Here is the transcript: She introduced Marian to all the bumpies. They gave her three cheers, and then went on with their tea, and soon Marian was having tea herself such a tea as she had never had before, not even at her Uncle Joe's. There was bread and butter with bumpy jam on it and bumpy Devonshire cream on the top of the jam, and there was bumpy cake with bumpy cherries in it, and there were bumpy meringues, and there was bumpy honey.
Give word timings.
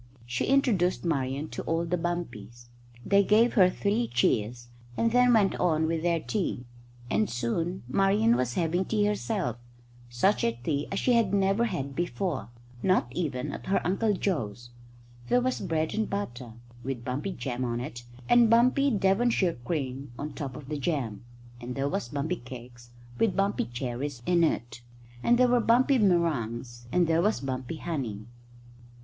She 0.25 0.45
introduced 0.45 1.05
Marian 1.05 1.47
to 1.49 1.61
all 1.65 1.85
the 1.85 1.95
bumpies. 1.95 2.69
They 3.05 3.23
gave 3.23 3.53
her 3.53 3.69
three 3.69 4.07
cheers, 4.07 4.69
and 4.97 5.11
then 5.11 5.31
went 5.31 5.53
on 5.59 5.85
with 5.85 6.01
their 6.01 6.19
tea, 6.19 6.65
and 7.11 7.29
soon 7.29 7.83
Marian 7.87 8.35
was 8.35 8.55
having 8.55 8.83
tea 8.85 9.05
herself 9.05 9.57
such 10.09 10.43
a 10.43 10.53
tea 10.53 10.87
as 10.91 10.97
she 10.97 11.13
had 11.13 11.35
never 11.35 11.65
had 11.65 11.93
before, 11.95 12.49
not 12.81 13.09
even 13.13 13.51
at 13.51 13.67
her 13.67 13.79
Uncle 13.85 14.15
Joe's. 14.15 14.71
There 15.27 15.39
was 15.39 15.61
bread 15.61 15.93
and 15.93 16.09
butter 16.09 16.53
with 16.83 17.05
bumpy 17.05 17.33
jam 17.33 17.63
on 17.63 17.79
it 17.79 18.03
and 18.27 18.49
bumpy 18.49 18.89
Devonshire 18.89 19.59
cream 19.63 20.13
on 20.17 20.29
the 20.29 20.33
top 20.33 20.55
of 20.55 20.67
the 20.67 20.79
jam, 20.79 21.23
and 21.59 21.75
there 21.75 21.87
was 21.87 22.09
bumpy 22.09 22.37
cake 22.37 22.75
with 23.19 23.35
bumpy 23.35 23.65
cherries 23.65 24.23
in 24.25 24.43
it, 24.43 24.81
and 25.21 25.37
there 25.37 25.47
were 25.47 25.59
bumpy 25.61 25.99
meringues, 25.99 26.87
and 26.91 27.05
there 27.05 27.21
was 27.21 27.39
bumpy 27.39 27.77
honey. 27.77 28.25